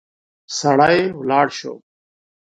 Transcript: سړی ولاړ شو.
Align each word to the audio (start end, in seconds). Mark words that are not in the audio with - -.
سړی 0.57 0.99
ولاړ 1.19 1.47
شو. 1.57 1.73